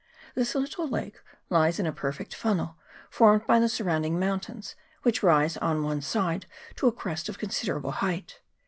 [0.33, 1.19] This little lake
[1.51, 2.75] lies in a perfect funnel,
[3.11, 7.91] formed by the surrounding mountains, which rise on one side to a crest of considerable
[7.91, 8.39] height.